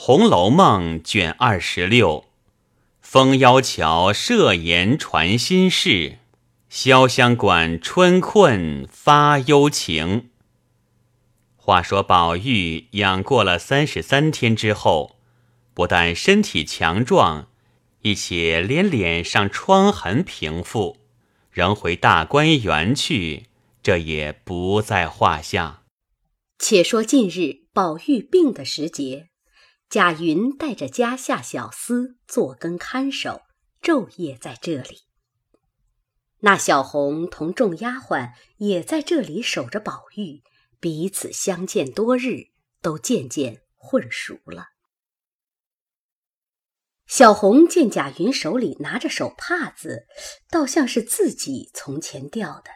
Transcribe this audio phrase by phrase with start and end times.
[0.00, 2.26] 红楼梦》卷二十六，
[3.00, 6.18] 风妖桥设言传心事，
[6.70, 10.30] 潇湘馆春困发幽情。
[11.56, 15.16] 话说宝玉养过了三十三天之后，
[15.74, 17.48] 不但身体强壮，
[18.02, 20.98] 一且连脸上疮痕平复，
[21.50, 23.46] 仍回大观园去，
[23.82, 25.82] 这也不在话下。
[26.60, 29.26] 且说近日宝玉病的时节，
[29.90, 33.40] 贾云带着家下小厮坐更看守，
[33.80, 35.00] 昼夜在这里。
[36.40, 40.42] 那小红同众丫鬟也在这里守着宝玉，
[40.78, 42.48] 彼此相见多日，
[42.82, 44.68] 都渐渐混熟了。
[47.06, 50.06] 小红见贾云手里拿着手帕子，
[50.50, 52.70] 倒像是自己从前掉的，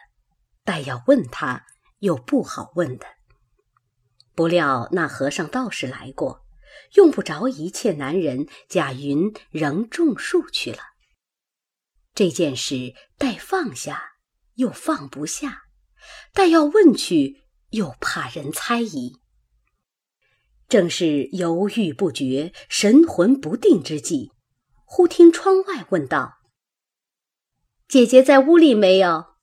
[0.63, 1.67] 待要问他，
[1.99, 3.05] 又不好问的。
[4.33, 6.42] 不料那和尚道士来过，
[6.95, 10.79] 用不着一切男人，贾云仍种树去了。
[12.13, 14.13] 这件事待放下，
[14.55, 15.49] 又放不下；
[16.33, 19.19] 待要问去，又怕人猜疑。
[20.67, 24.31] 正是犹豫不决、神魂不定之际，
[24.85, 26.39] 忽听窗外问道
[27.87, 29.35] ：“姐姐在屋里没有？”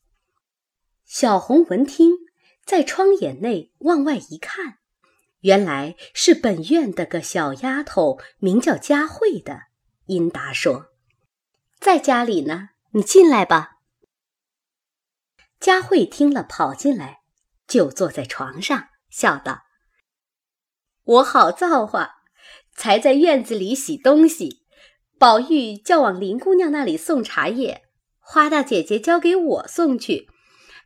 [1.06, 2.12] 小红闻听，
[2.64, 4.79] 在窗眼内往外一看。
[5.40, 9.62] 原来是本院的个小丫头，名叫佳慧的。
[10.06, 10.86] 英达说
[11.80, 13.78] ：“在家里呢，你进来吧。”
[15.58, 17.20] 佳慧听了，跑进来，
[17.66, 19.62] 就坐在床上，笑道
[21.04, 22.16] ：“我好造化，
[22.74, 24.64] 才在院子里洗东西，
[25.18, 27.82] 宝玉叫往林姑娘那里送茶叶，
[28.18, 30.28] 花大姐姐交给我送去，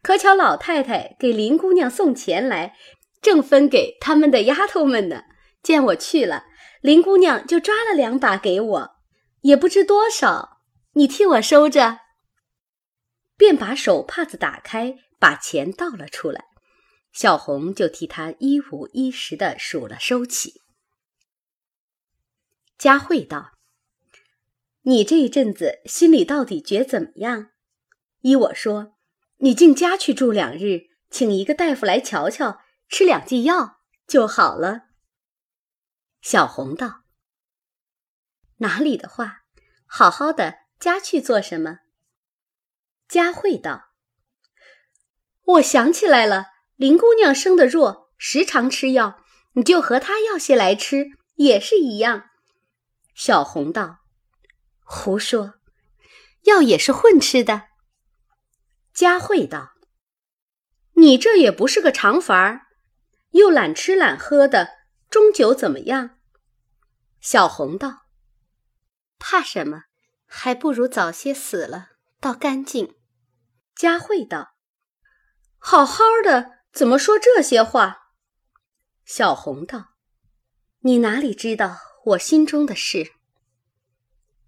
[0.03, 2.77] 可巧老太太给林姑娘送钱来。”
[3.25, 5.25] 正分给他们的丫头们呢。
[5.63, 6.45] 见我去了，
[6.83, 8.97] 林姑娘就抓了两把给我，
[9.41, 10.61] 也不知多少，
[10.93, 12.01] 你替我收着。
[13.39, 16.45] 便把手帕子打开，把钱倒了出来。
[17.13, 20.61] 小红就替他一五一十的数了收起。
[22.77, 23.53] 佳慧道
[24.83, 27.53] ：“你这一阵子心里到底觉怎么样？
[28.21, 28.97] 依我说，
[29.39, 34.83] 你进家去住两日，请一个大夫来瞧瞧。”吃两剂药就好了。
[36.21, 37.03] 小红道
[38.59, 39.43] ：“哪里的话，
[39.87, 41.81] 好好的家去做什么？”
[43.09, 43.91] 佳慧道
[45.45, 46.47] ：“我想起来了，
[46.77, 52.31] 林姑娘生的弱，时常吃药，你就和她要些来吃，也是一样。”
[53.15, 53.99] 小红道
[54.83, 55.55] ：“胡说，
[56.45, 57.69] 药也是混吃的。”
[58.95, 59.75] 佳慧道
[60.97, 62.63] ：“你这也不是个常法儿。”
[63.35, 64.71] 又懒吃懒喝的，
[65.11, 66.19] 终究怎么样？
[67.21, 68.07] 小红道
[69.19, 69.85] ：“怕什么？
[70.25, 71.89] 还不如早些死了，
[72.21, 72.95] 倒干净。”
[73.75, 74.55] 佳慧道
[75.59, 78.13] ：“好好的，怎么说这些话？”
[79.05, 79.95] 小红道
[80.81, 83.15] ：“你哪里知道我心中的事？”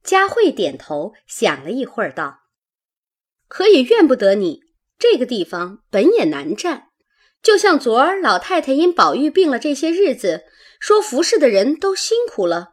[0.05, 2.43] 佳慧点头，想了一会儿，道
[3.49, 4.63] ：“可也怨不得你，
[4.97, 6.91] 这个地方本也难占。”
[7.43, 10.45] 就像昨儿老太太因宝玉病了这些日子，
[10.81, 12.71] 说服侍的人都辛苦了，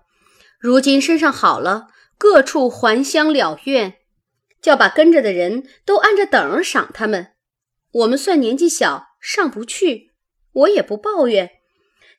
[0.59, 1.87] 如今身上好了，
[2.17, 3.97] 各处还乡了院，
[4.61, 7.33] 叫把跟着的人都按着等儿赏他们。
[7.91, 10.11] 我们算年纪小，上不去，
[10.53, 11.51] 我也不抱怨。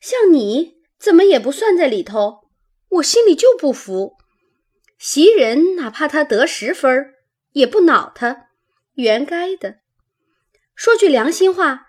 [0.01, 2.49] 像你怎么也不算在里头，
[2.89, 4.17] 我心里就不服。
[4.99, 7.15] 袭人哪怕他得十分，
[7.53, 8.47] 也不恼他，
[8.95, 9.81] 原该的。
[10.77, 11.84] 说句良心话。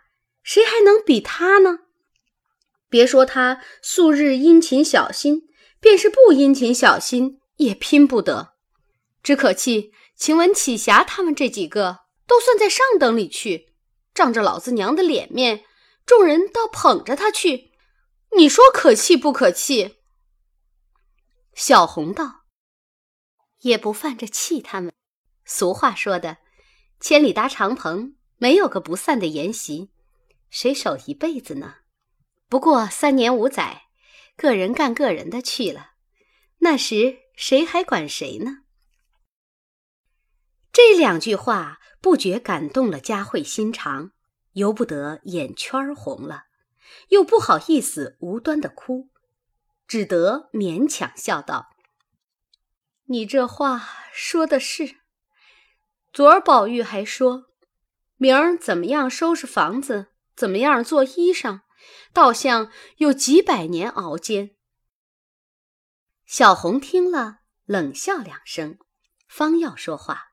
[0.46, 1.80] 谁还能比他呢？
[2.88, 8.54] 别说他素日殷勤小心，便是不殷勤小心也拼不得。
[9.24, 13.74] 只可气晴雯、启霞他们这几个都算在上等里去，
[14.14, 15.66] 仗着老子娘的脸面，
[16.06, 17.72] 众人倒捧着他去。
[18.38, 19.96] 你说可气不可气？
[21.56, 22.44] 小红道
[23.62, 24.94] ：“也不犯着气他们。
[25.44, 26.38] 俗话说的，
[27.00, 29.90] 千里搭长棚，没有个不散的筵席。”
[30.50, 31.76] 谁守一辈子呢？
[32.48, 33.84] 不过三年五载，
[34.38, 35.92] 个人干个人的去了。
[36.60, 38.60] 那时谁还管谁呢？
[40.72, 44.12] 这两句话不觉感动了佳慧心肠，
[44.54, 46.46] 由不得眼圈红了，
[47.10, 49.10] 又不好意思无端的哭，
[49.88, 51.70] 只得勉强笑道
[53.08, 54.98] ：“你这话说的是。
[56.14, 57.46] 昨儿宝玉还说，
[58.18, 61.62] 明儿怎么样收拾房子。”怎么样做衣裳，
[62.14, 64.52] 倒像有几百年熬煎。
[66.26, 68.80] 小红听了，冷笑两声，
[69.28, 70.32] 方要说话，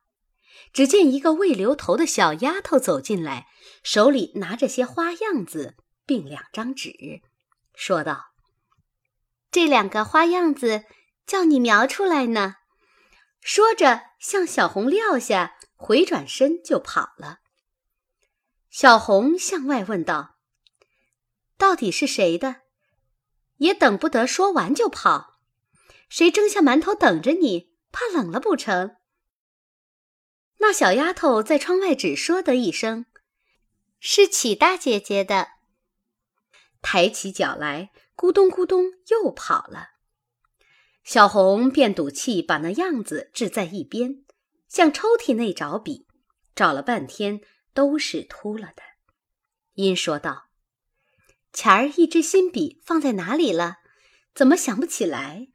[0.72, 3.49] 只见一个未留头的小丫头走进来，
[3.82, 5.76] 手里拿着些花样子，
[6.06, 7.20] 并两张纸，
[7.75, 8.32] 说道
[9.52, 10.84] ：“这两个花样子
[11.26, 12.56] 叫你描出来呢。”
[13.40, 17.40] 说着，向小红撂下，回转身就跑了。
[18.72, 20.38] 小红向外问道
[21.58, 22.62] ：“到底是谁的？”
[23.58, 25.38] 也等不得说完就跑，
[26.08, 27.74] 谁蒸下馒头等着你？
[27.92, 28.96] 怕冷了不成？
[30.56, 33.04] 那小丫头在窗外只说的一声
[34.00, 35.48] ：“是启大姐姐的。”
[36.80, 39.90] 抬起脚来，咕咚咕咚又跑了。
[41.04, 44.24] 小红便赌气把那样子置在一边，
[44.66, 46.06] 向抽屉内找笔，
[46.54, 47.42] 找了半天
[47.74, 48.82] 都是秃了的。
[49.74, 50.48] 因说道。
[51.54, 53.80] 前儿一支新笔放在哪里了？
[54.34, 55.48] 怎么想不起来？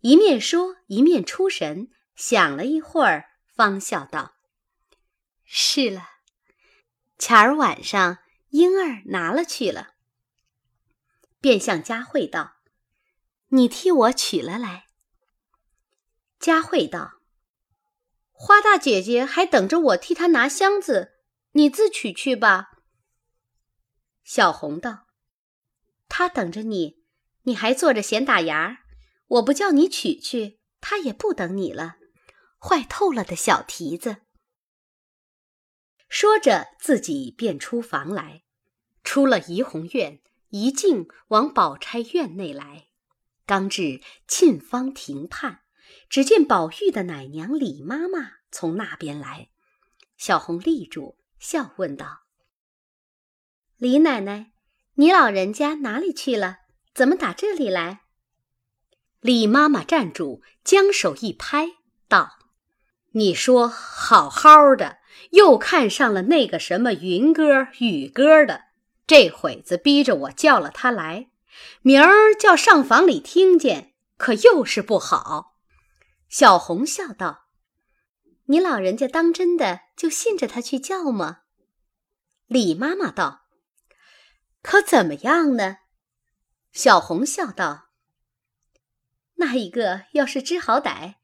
[0.00, 4.36] 一面说一面出神，想了一会儿，方笑道
[5.44, 6.08] ：“是了，
[7.18, 9.90] 前儿晚上婴儿拿了去了。”
[11.42, 12.54] 便向佳慧道
[13.48, 14.86] ：“你替我取了来。”
[16.40, 17.20] 佳慧道
[18.32, 21.18] ：“花大姐姐还等着我替她拿箱子，
[21.52, 22.70] 你自取去吧。”
[24.24, 25.06] 小红道
[26.08, 27.04] ：“他等着你，
[27.42, 28.80] 你还坐着闲打牙。
[29.26, 31.96] 我不叫你取去，他也不等你了。
[32.58, 34.18] 坏透了的小蹄子。”
[36.08, 38.44] 说着，自己便出房来，
[39.02, 40.20] 出了怡红院，
[40.50, 42.88] 一径往宝钗院内来。
[43.46, 45.62] 刚至沁芳亭畔，
[46.08, 49.48] 只见宝玉的奶娘李妈妈从那边来。
[50.16, 52.20] 小红立住，笑问道。
[53.76, 54.52] 李奶奶，
[54.94, 56.58] 你老人家哪里去了？
[56.94, 58.02] 怎么打这里来？
[59.20, 61.72] 李妈妈站住，将手一拍，
[62.06, 62.38] 道
[63.14, 64.98] ：“你说好好的，
[65.32, 68.66] 又看上了那个什么云歌、雨歌的，
[69.04, 71.30] 这会子逼着我叫了他来，
[71.82, 75.56] 明儿叫上房里听见，可又是不好。”
[76.30, 77.41] 小红笑道
[78.46, 81.42] ：“你老人家当真的就信着他去叫吗？”
[82.46, 83.46] 李妈妈道。
[84.62, 85.78] 可怎么样呢？
[86.70, 87.90] 小红笑道
[89.34, 91.16] ：“那一个要是知好歹，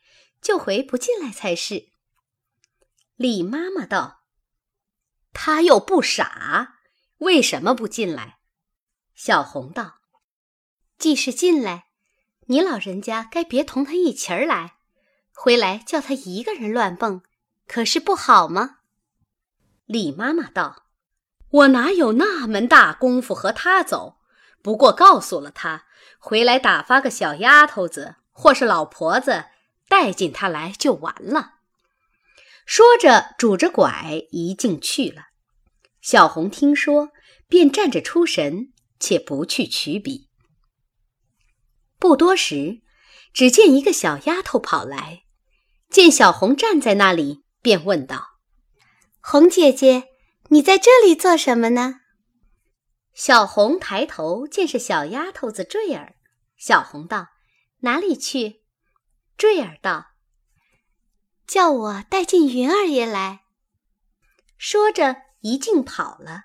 [0.43, 1.93] 就回不进来才是。”
[3.15, 4.25] 李妈妈道
[5.32, 6.81] ：“他又不傻，
[7.19, 8.41] 为什么不进来？”
[9.15, 10.00] 小红道
[10.99, 11.87] ：“既是进来，
[12.47, 14.78] 你老人家该别同他一起儿来，
[15.40, 17.23] 回来叫他一个人乱蹦，
[17.69, 18.79] 可是不好吗？”
[19.87, 20.87] 李妈妈道。
[21.50, 24.19] 我哪有那门大功夫和他走？
[24.61, 25.87] 不过告诉了他，
[26.19, 29.44] 回来打发个小丫头子或是老婆子
[29.88, 31.55] 带进他来就完了。
[32.67, 35.29] 说着，拄着拐一径去了。
[36.02, 37.11] 小红听说，
[37.46, 40.29] 便站着出神，且不去取笔。
[41.99, 42.82] 不多时，
[43.32, 45.23] 只见一个小丫头跑来，
[45.88, 48.38] 见小红站在那里，便问道
[49.20, 50.08] ：“红姐姐。”
[50.50, 52.00] 你在这里做什么呢？
[53.12, 56.17] 小红抬头见是小丫头子坠儿。
[56.56, 57.26] 小红道
[57.81, 58.62] ：“哪里去？”
[59.36, 60.13] 坠儿道
[61.46, 63.41] ：“叫我带进云儿爷来。”
[64.56, 66.44] 说着一径跑了。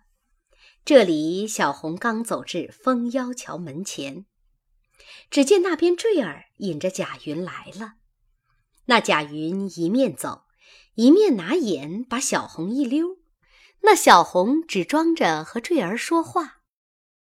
[0.84, 4.26] 这里小红刚走至封腰桥门前，
[5.30, 7.94] 只见那边坠儿引着贾云来了。
[8.86, 10.44] 那贾云一面走，
[10.96, 13.18] 一面拿眼把小红一溜。
[13.82, 16.62] 那小红只装着和坠儿说话，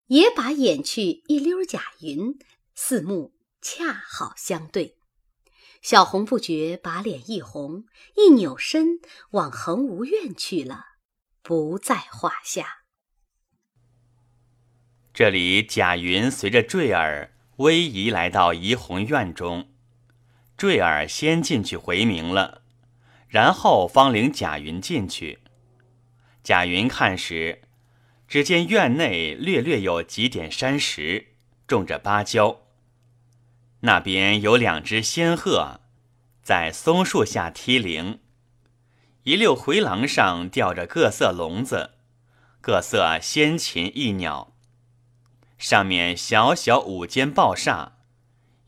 [0.07, 2.39] 也把眼去一溜贾云，
[2.73, 4.97] 四目恰好相对。
[5.81, 7.85] 小红不觉把脸一红，
[8.15, 8.99] 一扭身
[9.31, 10.83] 往恒芜院去了，
[11.43, 12.83] 不在话下。
[15.13, 19.71] 这里贾云随着坠儿逶移来到怡红院中，
[20.57, 22.63] 坠儿先进去回明了，
[23.27, 25.39] 然后方领贾云进去。
[26.41, 27.61] 贾云看时，
[28.27, 31.27] 只见院内略略有几点山石，
[31.67, 32.61] 种着芭蕉。
[33.81, 35.81] 那边有两只仙鹤，
[36.41, 38.19] 在松树下踢铃；
[39.23, 41.91] 一溜回廊上吊着各色笼子，
[42.59, 44.55] 各色仙禽异鸟。
[45.59, 47.96] 上面小小五间抱厦，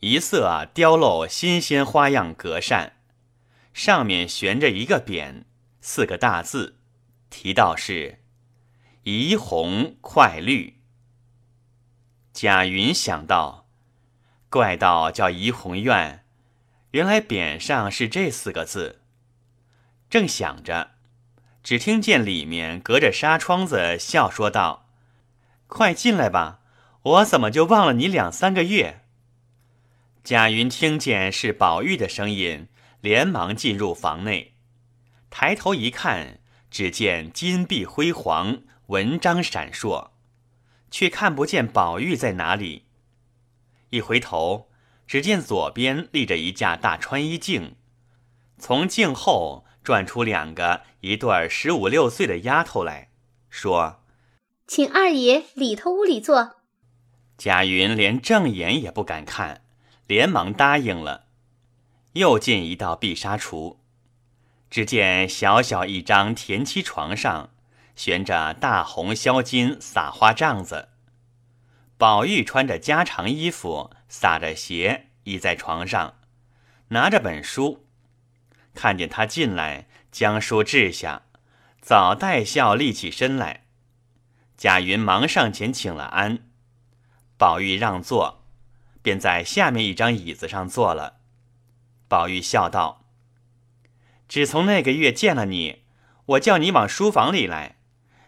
[0.02, 2.94] 一色啊雕镂新鲜花样格扇，
[3.74, 5.44] 上面悬着一个匾，
[5.82, 6.78] 四个大字。
[7.30, 8.24] 提到是
[9.04, 10.82] 怡红快绿，
[12.32, 13.68] 贾云想到，
[14.50, 16.24] 怪道叫怡红院，
[16.92, 19.02] 原来匾上是这四个字。
[20.10, 20.92] 正想着，
[21.62, 24.88] 只听见里面隔着纱窗子笑说道
[25.68, 26.62] ：“快进来吧，
[27.02, 29.02] 我怎么就忘了你两三个月？”
[30.30, 32.68] 贾云听见是宝玉的声音，
[33.02, 34.54] 连忙进入房内，
[35.32, 40.12] 抬头一看，只见金碧辉煌，文章闪烁。
[40.92, 42.86] 却看不见宝玉在哪里。
[43.90, 44.70] 一回头，
[45.08, 47.76] 只见左边立着一架大穿衣镜，
[48.60, 53.10] 从镜后转出两个一对十五六岁的丫头来
[53.50, 54.04] 说
[54.68, 56.58] ：“请二爷里头屋里坐。”
[57.36, 59.64] 贾云连正眼也不敢看，
[60.10, 61.28] 连忙答应了。
[62.14, 63.78] 又进一道碧纱橱，
[64.68, 67.52] 只见小小一张田七床上。
[67.96, 70.88] 悬着大红销金撒花帐子，
[71.98, 76.16] 宝玉穿着家常衣服，撒着鞋，倚在床上，
[76.88, 77.86] 拿着本书。
[78.74, 81.24] 看见他进来，将书掷下，
[81.82, 83.66] 早带笑立起身来。
[84.56, 86.40] 贾云忙上前请了安，
[87.38, 88.39] 宝玉让座，
[89.02, 91.18] 便在下面一张椅子上坐了。
[92.08, 93.06] 宝玉笑道
[94.28, 95.84] ：“只从那个月见了你，
[96.26, 97.78] 我叫你往书房里来。”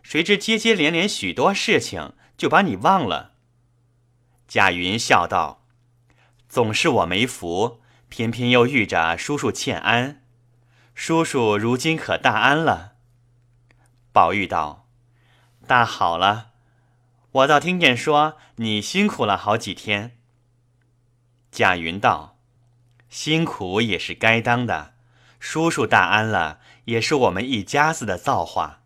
[0.04, 3.34] 谁知接接连连许多事情，就把你忘了。
[4.48, 5.64] 贾云笑道
[6.50, 10.24] ：“总是我没福，偏偏又遇着叔叔欠安。
[10.96, 12.96] 叔叔如今可大安了。”
[14.12, 14.88] 宝玉道
[15.68, 16.52] ：“大好了，
[17.32, 20.18] 我倒听见说你辛苦了好几天。”
[21.52, 22.40] 贾云道
[23.10, 24.94] ：“辛苦也是该当的，
[25.38, 28.84] 叔叔大安了，也是我们一家子的造化。”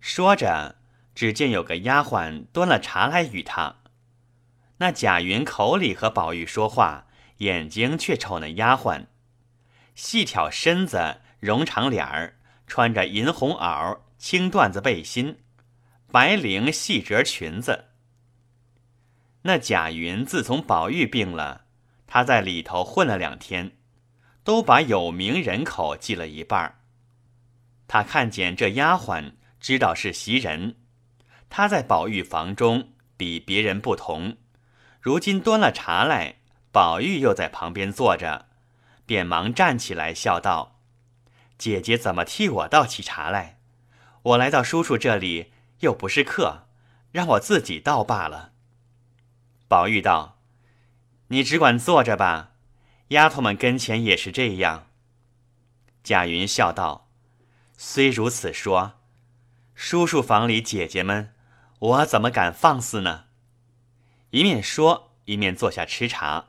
[0.00, 0.76] 说着，
[1.14, 3.76] 只见有个丫鬟端了茶来与他。
[4.78, 7.06] 那贾云口里和宝玉说话，
[7.38, 9.06] 眼睛却瞅那丫鬟，
[9.94, 15.40] 细挑身子，容长脸儿，穿着银红袄、青缎子背心、
[16.10, 17.87] 白绫细褶裙子。
[19.48, 21.64] 那贾云自从宝玉病了，
[22.06, 23.78] 他在里头混了两天，
[24.44, 26.80] 都把有名人口记了一半
[27.86, 29.32] 他看见这丫鬟。
[29.58, 30.76] 知道是袭人，
[31.48, 34.36] 他在宝玉房中比别人不同。
[35.00, 36.36] 如今端了茶来，
[36.70, 38.48] 宝玉又在旁边坐着，
[39.06, 40.82] 便忙站起来笑道
[41.56, 43.58] ：“姐姐怎么替我倒起茶来？
[44.22, 46.68] 我来到叔叔这里又不是客，
[47.12, 48.52] 让我自己倒罢了。”
[49.68, 50.40] 宝玉道
[51.28, 52.52] ：“你只管坐着吧，
[53.08, 54.86] 丫头们跟前也是这样。”
[56.02, 57.10] 贾云笑道
[57.76, 58.94] ：“虽如此说。”
[59.76, 61.32] 叔叔房里姐姐们，
[61.78, 63.26] 我怎么敢放肆呢？
[64.30, 66.46] 一面说，一面坐下吃茶。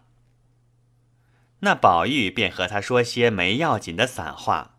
[1.60, 4.78] 那宝玉便和他说些没要紧的散话，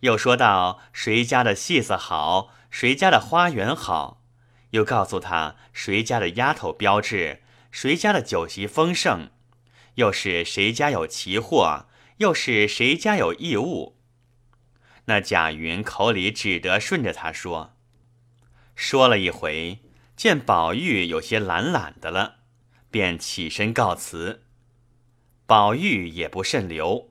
[0.00, 4.22] 又说到谁家的戏子好，谁家的花园好，
[4.70, 9.30] 又告诉他谁家的丫头标致，谁家的酒席丰盛，
[9.94, 11.86] 又是谁家有奇货，
[12.18, 13.96] 又是谁家有异物。
[15.06, 17.76] 那贾云口里只得顺着他说，
[18.74, 19.80] 说了一回，
[20.16, 22.36] 见宝玉有些懒懒的了，
[22.90, 24.44] 便起身告辞。
[25.46, 27.10] 宝玉也不甚留，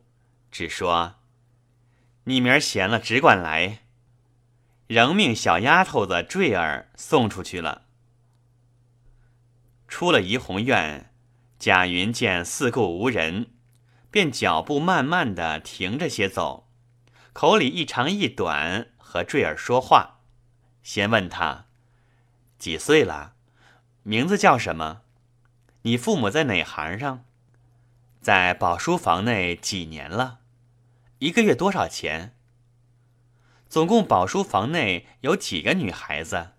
[0.52, 1.16] 只说
[2.26, 3.80] ：“你明儿闲了，只管来。”
[4.88, 7.89] 仍命小丫头子坠儿送出去了。
[9.90, 11.12] 出了怡红院，
[11.58, 13.48] 贾云见四顾无人，
[14.12, 16.70] 便脚步慢慢的停着些走。
[17.34, 20.20] 口里一长一短和坠儿说话，
[20.84, 21.66] 先问他
[22.60, 23.34] 几岁了，
[24.04, 25.02] 名字叫什么？
[25.82, 27.26] 你父母在哪行上？
[28.22, 30.40] 在宝书房内几年了？
[31.18, 32.36] 一个月多少钱？
[33.68, 36.52] 总共宝书房内有几个女孩子？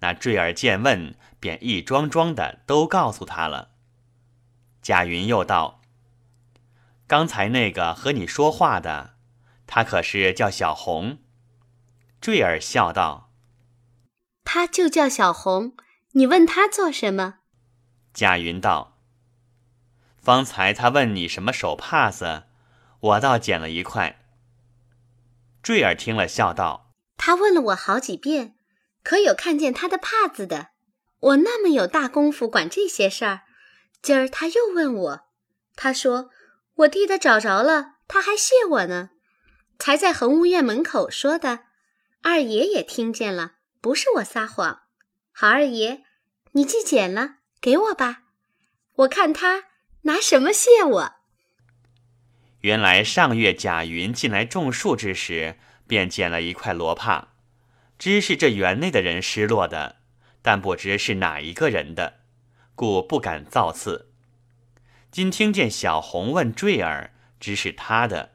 [0.00, 3.70] 那坠儿见问，便一桩桩的都告诉他了。
[4.82, 5.80] 贾云又道
[7.06, 9.14] ：“刚才那个和你说话的。”
[9.70, 11.18] 他可是叫小红，
[12.22, 13.30] 坠儿笑道
[14.42, 15.76] ：“他就叫小红，
[16.12, 17.40] 你问他做什么？”
[18.14, 18.96] 贾云道
[20.16, 22.44] ：“方才他问你什么手帕子，
[23.00, 24.24] 我倒捡了一块。”
[25.62, 28.56] 坠儿听了笑道：“他问了我好几遍，
[29.02, 30.70] 可有看见他的帕子的？
[31.20, 33.42] 我那么有大功夫管这些事儿，
[34.00, 35.20] 今儿他又问我，
[35.74, 36.30] 他说
[36.76, 39.10] 我替他找着了，他还谢我呢。”
[39.80, 41.60] 才在恒务院门口说的，
[42.20, 44.80] 二爷也听见了，不是我撒谎。
[45.30, 46.02] 好，二爷，
[46.50, 48.22] 你既捡了，给我吧，
[48.96, 49.66] 我看他
[50.02, 51.12] 拿什么谢我。
[52.62, 55.56] 原来上月贾云进来种树之时，
[55.86, 57.28] 便捡了一块罗帕，
[57.96, 59.97] 知是这园内的人失落的，
[60.42, 62.20] 但不知是哪一个人的，
[62.74, 64.10] 故不敢造次。
[65.10, 68.32] 今听见小红问坠儿，知是他的，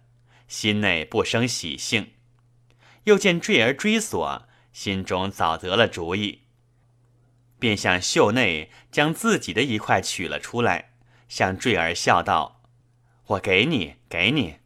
[0.47, 2.13] 心内不生喜兴；
[3.03, 6.41] 又见坠儿追索，心中早得了主意，
[7.59, 10.93] 便向袖内将自己的一块取了出来，
[11.29, 12.61] 向坠儿笑道。
[13.27, 14.57] 我给你，给你。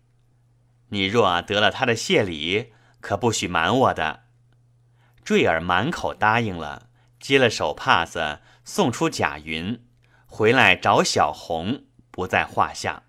[0.90, 4.24] 你若得了他的谢礼，可不许瞒我的。
[5.24, 6.87] 坠儿满口答应了，
[7.20, 9.84] 接了手帕子，送出贾云，
[10.26, 13.07] 回来找小红，不在话下。